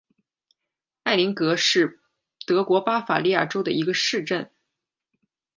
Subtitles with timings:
[1.03, 1.99] 埃林格是
[2.47, 4.49] 德国巴伐利亚州的一个市镇。